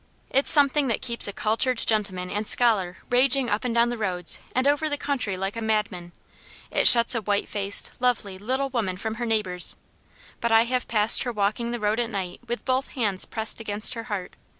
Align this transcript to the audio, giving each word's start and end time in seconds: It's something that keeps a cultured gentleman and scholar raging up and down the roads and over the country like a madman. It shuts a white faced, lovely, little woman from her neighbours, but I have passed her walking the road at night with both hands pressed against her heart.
It's 0.31 0.49
something 0.49 0.87
that 0.87 1.03
keeps 1.03 1.27
a 1.27 1.31
cultured 1.31 1.77
gentleman 1.77 2.31
and 2.31 2.47
scholar 2.47 2.97
raging 3.11 3.51
up 3.51 3.63
and 3.63 3.75
down 3.75 3.89
the 3.89 3.99
roads 3.99 4.39
and 4.55 4.65
over 4.65 4.89
the 4.89 4.97
country 4.97 5.37
like 5.37 5.55
a 5.55 5.61
madman. 5.61 6.11
It 6.71 6.87
shuts 6.87 7.13
a 7.13 7.21
white 7.21 7.47
faced, 7.47 7.91
lovely, 7.99 8.39
little 8.39 8.69
woman 8.69 8.97
from 8.97 9.13
her 9.21 9.27
neighbours, 9.27 9.75
but 10.39 10.51
I 10.51 10.63
have 10.63 10.87
passed 10.87 11.21
her 11.21 11.31
walking 11.31 11.69
the 11.69 11.79
road 11.79 11.99
at 11.99 12.09
night 12.09 12.39
with 12.47 12.65
both 12.65 12.93
hands 12.93 13.25
pressed 13.25 13.59
against 13.59 13.93
her 13.93 14.05
heart. 14.05 14.33